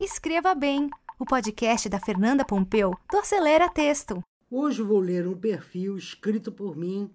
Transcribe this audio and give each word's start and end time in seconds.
Escreva 0.00 0.54
Bem, 0.54 0.88
o 1.18 1.24
podcast 1.24 1.88
da 1.88 1.98
Fernanda 1.98 2.44
Pompeu 2.44 2.96
do 3.10 3.18
Acelera 3.18 3.68
Texto. 3.68 4.22
Hoje 4.48 4.80
vou 4.80 5.00
ler 5.00 5.26
um 5.26 5.36
perfil 5.36 5.98
escrito 5.98 6.52
por 6.52 6.76
mim 6.76 7.10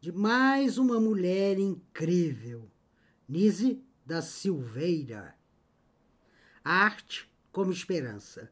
de 0.00 0.10
mais 0.10 0.76
uma 0.76 0.98
mulher 0.98 1.56
incrível, 1.56 2.68
Nise 3.28 3.80
da 4.04 4.20
Silveira. 4.20 5.36
Arte 6.64 7.32
como 7.52 7.70
esperança. 7.70 8.50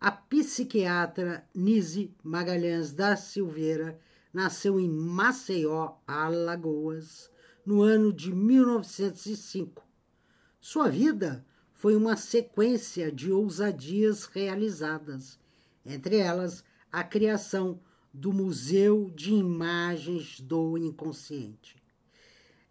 A 0.00 0.10
psiquiatra 0.10 1.46
Nise 1.54 2.10
Magalhães 2.24 2.94
da 2.94 3.14
Silveira 3.14 4.00
nasceu 4.32 4.80
em 4.80 4.88
Maceió, 4.88 5.96
Alagoas, 6.06 7.30
no 7.64 7.82
ano 7.82 8.10
de 8.10 8.34
1905. 8.34 9.84
Sua 10.58 10.88
vida 10.88 11.44
foi 11.76 11.94
uma 11.94 12.16
sequência 12.16 13.12
de 13.12 13.30
ousadias 13.30 14.24
realizadas, 14.24 15.38
entre 15.84 16.16
elas 16.16 16.64
a 16.90 17.04
criação 17.04 17.78
do 18.12 18.32
Museu 18.32 19.10
de 19.14 19.34
Imagens 19.34 20.40
do 20.40 20.78
Inconsciente. 20.78 21.76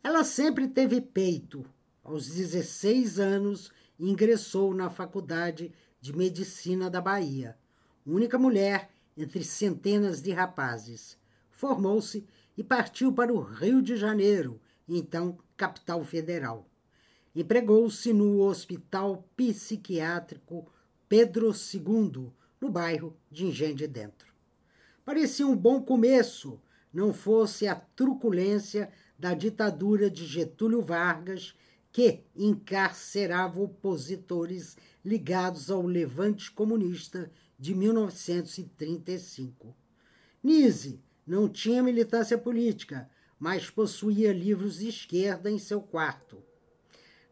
Ela 0.04 0.24
sempre 0.24 0.68
teve 0.68 1.00
peito. 1.00 1.64
Aos 2.04 2.28
16 2.28 3.20
anos, 3.20 3.72
ingressou 4.00 4.74
na 4.74 4.90
Faculdade 4.90 5.72
de 6.02 6.12
Medicina 6.12 6.90
da 6.90 7.00
Bahia, 7.00 7.56
única 8.06 8.40
mulher 8.40 8.90
entre 9.16 9.44
centenas 9.44 10.20
de 10.20 10.32
rapazes. 10.32 11.16
Formou-se 11.52 12.26
e 12.58 12.64
partiu 12.64 13.14
para 13.14 13.32
o 13.32 13.40
Rio 13.40 13.84
de 13.84 13.96
Janeiro, 13.96 14.60
então 14.88 15.38
capital 15.56 16.04
federal. 16.04 16.68
Empregou-se 17.36 18.14
no 18.14 18.40
Hospital 18.40 19.28
Psiquiátrico 19.36 20.72
Pedro 21.10 21.52
II, 21.52 22.32
no 22.62 22.70
bairro 22.70 23.18
de 23.30 23.46
Engenho 23.46 23.76
de 23.76 23.88
Dentro. 23.88 24.34
Parecia 25.04 25.46
um 25.46 25.56
bom 25.56 25.82
começo, 25.82 26.62
não 26.94 27.14
fosse 27.14 27.68
a 27.68 27.76
truculência 27.76 28.90
da 29.20 29.34
ditadura 29.34 30.10
de 30.10 30.26
Getúlio 30.26 30.82
Vargas, 30.82 31.54
que 31.92 32.22
encarcerava 32.36 33.62
opositores 33.62 34.78
ligados 35.04 35.70
ao 35.70 35.86
levante 35.86 36.50
comunista 36.52 37.30
de 37.60 37.76
1935. 37.76 39.76
Nise 40.42 41.02
não 41.28 41.50
tinha 41.50 41.84
militância 41.84 42.38
política, 42.38 43.10
mas 43.38 43.70
possuía 43.70 44.32
livros 44.32 44.80
de 44.80 44.88
esquerda 44.88 45.52
em 45.52 45.60
seu 45.60 45.82
quarto. 45.82 46.42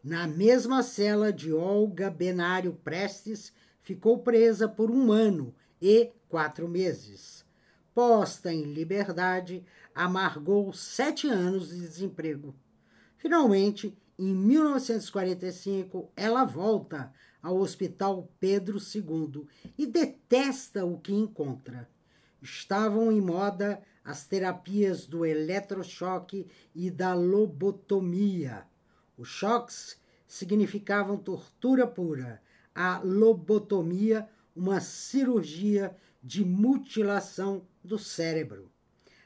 Na 0.04 0.26
mesma 0.26 0.82
cela 0.82 1.32
de 1.32 1.50
Olga 1.50 2.10
Benário 2.10 2.74
Prestes, 2.74 3.54
ficou 3.80 4.18
presa 4.18 4.68
por 4.68 4.90
um 4.90 5.10
ano 5.10 5.54
e 5.80 6.12
quatro 6.28 6.68
meses. 6.68 7.42
Posta 7.94 8.52
em 8.52 8.64
liberdade, 8.64 9.64
amargou 9.94 10.70
sete 10.74 11.26
anos 11.26 11.70
de 11.70 11.80
desemprego. 11.80 12.54
Finalmente, 13.16 13.96
em 14.18 14.34
1945, 14.34 16.12
ela 16.14 16.44
volta 16.44 17.10
ao 17.42 17.56
Hospital 17.56 18.30
Pedro 18.38 18.76
II 18.76 19.46
e 19.78 19.86
detesta 19.86 20.84
o 20.84 21.00
que 21.00 21.14
encontra. 21.14 21.88
Estavam 22.42 23.10
em 23.10 23.22
moda 23.22 23.80
as 24.04 24.26
terapias 24.26 25.06
do 25.06 25.24
eletrochoque 25.24 26.46
e 26.74 26.90
da 26.90 27.14
lobotomia. 27.14 28.66
Os 29.16 29.28
choques 29.28 29.96
significavam 30.26 31.16
tortura 31.16 31.86
pura, 31.86 32.42
a 32.74 32.98
lobotomia, 32.98 34.28
uma 34.54 34.80
cirurgia 34.80 35.96
de 36.22 36.44
mutilação 36.44 37.66
do 37.82 37.98
cérebro. 37.98 38.70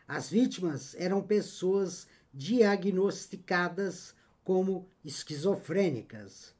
As 0.07 0.29
vítimas 0.29 0.95
eram 0.97 1.23
pessoas 1.23 2.07
diagnosticadas 2.33 4.15
como 4.45 4.89
esquizofrênicas. 5.05 6.55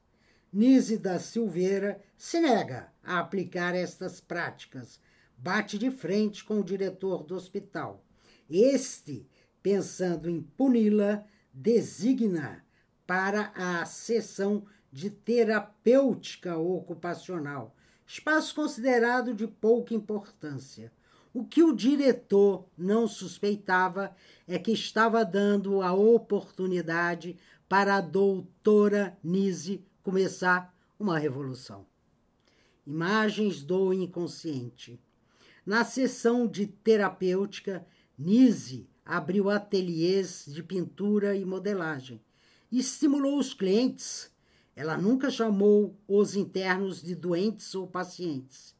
Nise 0.51 0.97
da 0.97 1.19
Silveira 1.19 2.01
se 2.17 2.39
nega 2.39 2.91
a 3.03 3.19
aplicar 3.19 3.75
estas 3.75 4.19
práticas, 4.19 4.99
bate 5.37 5.77
de 5.77 5.91
frente 5.91 6.43
com 6.43 6.59
o 6.59 6.63
diretor 6.63 7.23
do 7.23 7.35
hospital. 7.35 8.03
Este, 8.49 9.27
pensando 9.61 10.29
em 10.29 10.41
puni-la, 10.41 11.23
designa 11.53 12.63
para 13.09 13.51
a 13.55 13.85
sessão 13.85 14.67
de 14.91 15.09
terapêutica 15.09 16.55
ocupacional, 16.57 17.75
espaço 18.05 18.53
considerado 18.53 19.33
de 19.33 19.47
pouca 19.47 19.95
importância. 19.95 20.93
O 21.33 21.43
que 21.43 21.63
o 21.63 21.75
diretor 21.75 22.67
não 22.77 23.07
suspeitava 23.07 24.15
é 24.47 24.59
que 24.59 24.71
estava 24.71 25.25
dando 25.25 25.81
a 25.81 25.91
oportunidade 25.91 27.35
para 27.67 27.95
a 27.95 28.01
doutora 28.01 29.17
Nise 29.23 29.83
começar 30.03 30.71
uma 30.99 31.17
revolução. 31.17 31.87
Imagens 32.85 33.63
do 33.63 33.91
inconsciente. 33.91 35.01
Na 35.65 35.83
sessão 35.83 36.45
de 36.45 36.67
terapêutica, 36.67 37.83
Nise 38.15 38.87
abriu 39.03 39.49
ateliês 39.49 40.45
de 40.47 40.61
pintura 40.61 41.35
e 41.35 41.43
modelagem 41.43 42.21
estimulou 42.77 43.39
os 43.39 43.53
clientes. 43.53 44.31
Ela 44.75 44.97
nunca 44.97 45.31
chamou 45.31 45.97
os 46.07 46.35
internos 46.35 47.01
de 47.01 47.15
doentes 47.15 47.73
ou 47.73 47.87
pacientes 47.87 48.77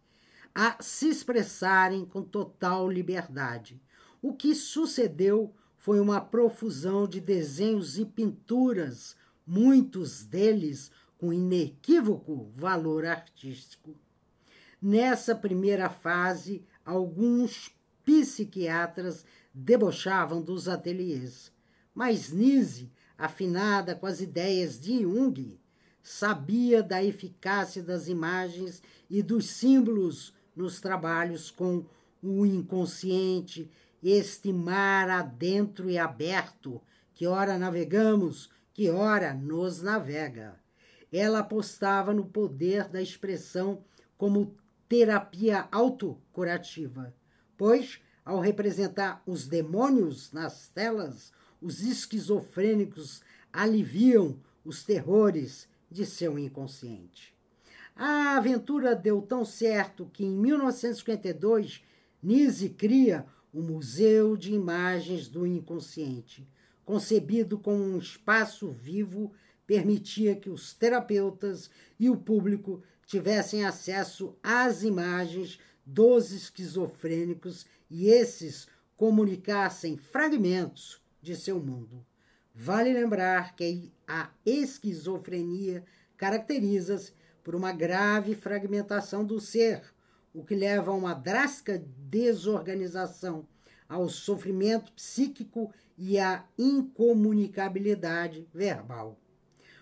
a 0.53 0.75
se 0.81 1.07
expressarem 1.07 2.05
com 2.05 2.21
total 2.21 2.89
liberdade. 2.89 3.81
O 4.21 4.33
que 4.33 4.53
sucedeu 4.53 5.53
foi 5.77 5.99
uma 5.99 6.19
profusão 6.19 7.07
de 7.07 7.21
desenhos 7.21 7.97
e 7.97 8.05
pinturas, 8.05 9.15
muitos 9.47 10.25
deles 10.25 10.91
com 11.17 11.31
inequívoco 11.31 12.51
valor 12.55 13.05
artístico. 13.05 13.95
Nessa 14.81 15.33
primeira 15.33 15.89
fase, 15.89 16.65
alguns 16.85 17.71
psiquiatras 18.03 19.25
debochavam 19.53 20.41
dos 20.41 20.67
ateliês, 20.67 21.51
mas 21.93 22.31
Nise, 22.31 22.91
afinada 23.19 23.93
com 23.93 24.07
as 24.07 24.21
ideias 24.21 24.79
de 24.79 25.01
Jung, 25.01 25.59
sabia 26.01 26.81
da 26.81 27.03
eficácia 27.03 27.83
das 27.83 28.07
imagens 28.07 28.81
e 29.09 29.21
dos 29.21 29.47
símbolos 29.47 30.33
nos 30.55 30.79
trabalhos 30.79 31.51
com 31.51 31.85
o 32.23 32.45
inconsciente, 32.45 33.69
este 34.01 34.53
mar 34.53 35.09
adentro 35.09 35.89
e 35.89 35.97
aberto, 35.97 36.81
que 37.13 37.27
ora 37.27 37.57
navegamos, 37.57 38.49
que 38.73 38.89
ora 38.89 39.33
nos 39.33 39.81
navega. 39.81 40.57
Ela 41.11 41.39
apostava 41.39 42.13
no 42.13 42.25
poder 42.25 42.87
da 42.87 43.01
expressão 43.01 43.83
como 44.17 44.55
terapia 44.87 45.67
autocurativa, 45.71 47.13
pois, 47.57 47.99
ao 48.23 48.39
representar 48.39 49.21
os 49.25 49.47
demônios 49.47 50.31
nas 50.31 50.69
telas, 50.69 51.33
os 51.61 51.81
esquizofrênicos 51.81 53.21
aliviam 53.51 54.39
os 54.63 54.83
terrores 54.83 55.67
de 55.89 56.05
seu 56.05 56.37
inconsciente. 56.37 57.33
A 57.95 58.37
aventura 58.37 58.95
deu 58.95 59.21
tão 59.21 59.43
certo 59.43 60.09
que, 60.13 60.23
em 60.23 60.31
1952, 60.31 61.83
Nise 62.21 62.69
cria 62.69 63.25
o 63.53 63.61
Museu 63.61 64.37
de 64.37 64.53
Imagens 64.53 65.27
do 65.27 65.45
Inconsciente, 65.45 66.47
concebido 66.85 67.57
como 67.57 67.83
um 67.83 67.97
espaço 67.97 68.71
vivo 68.71 69.31
permitia 69.69 70.35
que 70.35 70.49
os 70.49 70.73
terapeutas 70.73 71.69
e 71.99 72.09
o 72.09 72.17
público 72.17 72.81
tivessem 73.05 73.63
acesso 73.65 74.35
às 74.41 74.81
imagens 74.81 75.59
dos 75.85 76.31
esquizofrênicos 76.31 77.67
e 77.89 78.07
esses 78.07 78.67
comunicassem 78.97 79.95
fragmentos 79.95 80.98
de 81.21 81.35
seu 81.35 81.59
mundo. 81.59 82.05
Vale 82.53 82.93
lembrar 82.93 83.55
que 83.55 83.91
a 84.07 84.29
esquizofrenia 84.45 85.83
caracteriza-se 86.17 87.13
por 87.43 87.55
uma 87.55 87.71
grave 87.71 88.35
fragmentação 88.35 89.23
do 89.23 89.39
ser, 89.39 89.81
o 90.33 90.43
que 90.43 90.55
leva 90.55 90.91
a 90.91 90.95
uma 90.95 91.13
drástica 91.13 91.81
desorganização, 91.97 93.47
ao 93.87 94.07
sofrimento 94.07 94.91
psíquico 94.93 95.73
e 95.97 96.19
à 96.19 96.45
incomunicabilidade 96.57 98.47
verbal. 98.53 99.19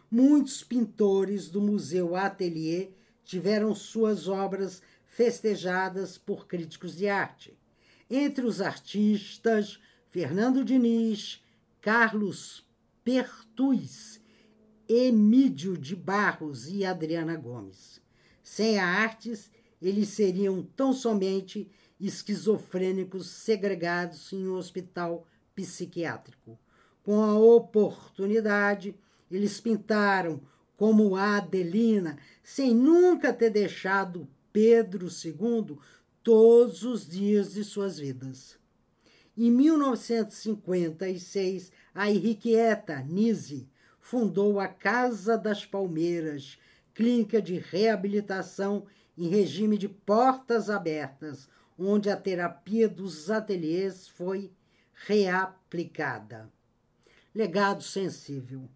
Muitos 0.09 0.63
pintores 0.63 1.49
do 1.49 1.59
Museu 1.59 2.15
Atelier 2.15 2.91
tiveram 3.25 3.75
suas 3.75 4.29
obras 4.29 4.81
festejadas 5.05 6.17
por 6.17 6.47
críticos 6.47 6.95
de 6.95 7.09
arte. 7.09 7.59
Entre 8.09 8.45
os 8.45 8.61
artistas, 8.61 9.81
Fernando 10.09 10.63
Diniz, 10.63 11.43
Carlos 11.81 12.65
Pertuz, 13.03 14.21
Emídio 14.87 15.77
de 15.77 15.95
Barros 15.95 16.69
e 16.69 16.85
Adriana 16.85 17.35
Gomes. 17.35 18.01
Sem 18.41 18.79
a 18.79 18.85
artes, 18.85 19.51
eles 19.81 20.09
seriam 20.09 20.63
tão 20.63 20.93
somente 20.93 21.69
esquizofrênicos 21.99 23.27
segregados 23.27 24.31
em 24.31 24.47
um 24.47 24.55
hospital 24.55 25.27
psiquiátrico. 25.53 26.57
Com 27.03 27.21
a 27.21 27.37
oportunidade, 27.37 28.95
eles 29.29 29.59
pintaram 29.59 30.41
como 30.77 31.17
Adelina, 31.17 32.17
sem 32.41 32.73
nunca 32.73 33.33
ter 33.33 33.49
deixado 33.49 34.27
Pedro 34.53 35.07
II 35.07 35.77
todos 36.23 36.83
os 36.83 37.05
dias 37.05 37.53
de 37.53 37.63
suas 37.63 37.99
vidas. 37.99 38.57
Em 39.39 39.51
1956, 39.51 41.71
a 41.93 42.09
Henriqueta 42.09 42.99
Nise 43.01 43.69
fundou 43.99 44.59
a 44.59 44.67
Casa 44.67 45.37
das 45.37 45.63
Palmeiras, 45.63 46.57
clínica 46.95 47.39
de 47.39 47.59
reabilitação 47.59 48.87
em 49.15 49.27
regime 49.27 49.77
de 49.77 49.87
portas 49.87 50.71
abertas, 50.71 51.47
onde 51.77 52.09
a 52.09 52.17
terapia 52.17 52.89
dos 52.89 53.29
ateliês 53.29 54.07
foi 54.07 54.51
reaplicada. 55.05 56.51
Legado 57.35 57.83
sensível. 57.83 58.67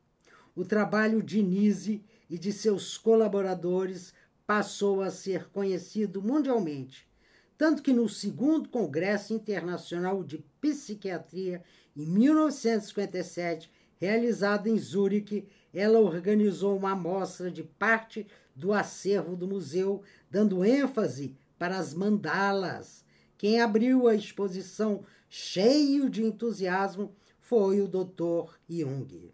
O 0.55 0.63
trabalho 0.63 1.23
de 1.23 1.41
Nise 1.41 2.05
e 2.29 2.37
de 2.37 2.53
seus 2.53 2.99
colaboradores 2.99 4.13
passou 4.45 5.01
a 5.01 5.09
ser 5.09 5.49
conhecido 5.49 6.21
mundialmente, 6.21 7.09
tanto 7.57 7.81
que 7.81 7.91
no 7.91 8.07
segundo 8.07 8.69
Congresso 8.69 9.33
Internacional 9.33 10.23
de 10.23 10.50
Psiquiatria, 10.61 11.63
em 11.97 12.05
1957, 12.05 13.69
realizado 13.97 14.67
em 14.67 14.77
Zurique, 14.77 15.47
ela 15.73 15.99
organizou 15.99 16.77
uma 16.77 16.91
amostra 16.91 17.49
de 17.49 17.63
parte 17.63 18.27
do 18.55 18.71
acervo 18.71 19.35
do 19.35 19.47
museu, 19.47 20.03
dando 20.29 20.63
ênfase 20.63 21.35
para 21.57 21.77
as 21.77 21.93
mandalas. 21.93 23.03
Quem 23.37 23.59
abriu 23.59 24.07
a 24.07 24.15
exposição 24.15 25.03
cheio 25.27 26.09
de 26.09 26.23
entusiasmo 26.23 27.15
foi 27.39 27.81
o 27.81 27.87
Dr. 27.87 28.53
Jung. 28.69 29.33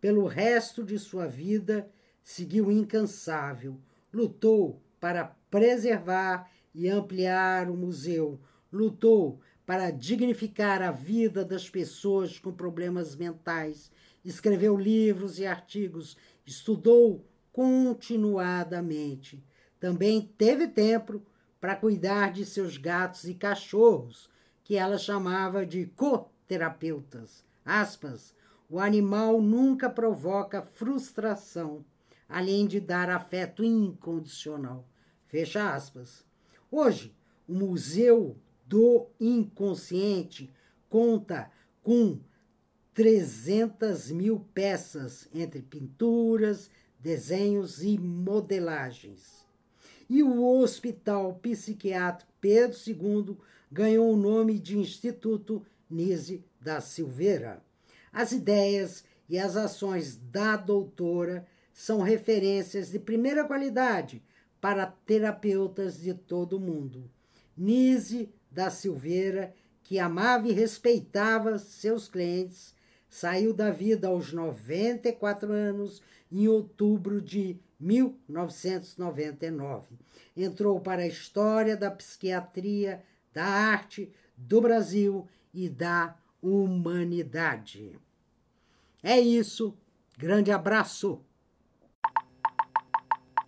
Pelo 0.00 0.26
resto 0.26 0.84
de 0.84 0.98
sua 0.98 1.26
vida, 1.26 1.90
seguiu 2.22 2.70
incansável, 2.70 3.80
lutou 4.12 4.80
para 5.00 5.24
preservar 5.50 6.50
e 6.74 6.88
ampliar 6.88 7.70
o 7.70 7.76
museu, 7.76 8.40
lutou 8.72 9.40
para 9.66 9.90
dignificar 9.90 10.82
a 10.82 10.90
vida 10.90 11.44
das 11.44 11.68
pessoas 11.68 12.38
com 12.38 12.52
problemas 12.52 13.16
mentais, 13.16 13.90
escreveu 14.24 14.76
livros 14.76 15.38
e 15.38 15.46
artigos, 15.46 16.16
estudou 16.44 17.24
continuadamente. 17.52 19.42
Também 19.80 20.32
teve 20.36 20.68
tempo 20.68 21.22
para 21.60 21.76
cuidar 21.76 22.32
de 22.32 22.44
seus 22.44 22.76
gatos 22.76 23.24
e 23.24 23.34
cachorros, 23.34 24.28
que 24.62 24.76
ela 24.76 24.98
chamava 24.98 25.64
de 25.64 25.86
coterapeutas. 25.86 27.44
Aspas, 27.64 28.34
o 28.68 28.78
animal 28.78 29.40
nunca 29.40 29.88
provoca 29.88 30.62
frustração 30.62 31.84
além 32.28 32.66
de 32.66 32.80
dar 32.80 33.10
afeto 33.10 33.62
incondicional. 33.62 34.88
Fecha 35.26 35.72
aspas. 35.72 36.24
Hoje, 36.70 37.14
o 37.46 37.54
Museu 37.54 38.36
do 38.66 39.06
Inconsciente 39.20 40.52
conta 40.88 41.50
com 41.82 42.18
300 42.94 44.10
mil 44.10 44.40
peças 44.54 45.28
entre 45.34 45.60
pinturas, 45.60 46.70
desenhos 46.98 47.82
e 47.82 47.98
modelagens. 47.98 49.44
E 50.08 50.22
o 50.22 50.44
Hospital 50.44 51.34
Psiquiátrico 51.34 52.32
Pedro 52.40 52.76
II 52.86 53.36
ganhou 53.70 54.12
o 54.12 54.16
nome 54.16 54.58
de 54.58 54.78
Instituto 54.78 55.64
Nise 55.90 56.44
da 56.60 56.80
Silveira. 56.80 57.62
As 58.12 58.32
ideias 58.32 59.04
e 59.28 59.38
as 59.38 59.56
ações 59.56 60.16
da 60.16 60.56
doutora 60.56 61.46
são 61.72 62.00
referências 62.00 62.90
de 62.90 62.98
primeira 62.98 63.44
qualidade 63.44 64.22
para 64.60 64.86
terapeutas 64.86 66.00
de 66.00 66.14
todo 66.14 66.56
o 66.56 66.60
mundo. 66.60 67.10
Nise 67.56 68.32
da 68.54 68.70
Silveira, 68.70 69.52
que 69.82 69.98
amava 69.98 70.48
e 70.48 70.52
respeitava 70.52 71.58
seus 71.58 72.08
clientes, 72.08 72.74
saiu 73.08 73.52
da 73.52 73.70
vida 73.70 74.08
aos 74.08 74.32
94 74.32 75.52
anos 75.52 76.00
em 76.30 76.46
outubro 76.48 77.20
de 77.20 77.60
1999. 77.78 79.98
Entrou 80.36 80.80
para 80.80 81.02
a 81.02 81.06
história 81.06 81.76
da 81.76 81.90
psiquiatria, 81.90 83.04
da 83.32 83.44
arte, 83.44 84.10
do 84.36 84.60
Brasil 84.60 85.28
e 85.52 85.68
da 85.68 86.16
humanidade. 86.40 87.98
É 89.02 89.18
isso. 89.20 89.76
Grande 90.16 90.52
abraço. 90.52 91.20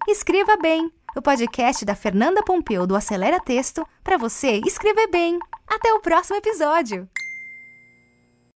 Escreva 0.09 0.57
Bem, 0.59 0.93
o 1.19 1.23
podcast 1.23 1.85
da 1.85 1.95
Fernanda 1.95 2.43
Pompeu 2.43 2.87
do 2.87 2.95
Acelera 2.95 3.41
Texto 3.41 3.87
para 4.05 4.19
você 4.19 4.61
escrever 4.67 5.09
bem. 5.09 5.39
Até 5.67 5.93
o 5.93 6.01
próximo 6.01 6.37
episódio! 6.37 7.09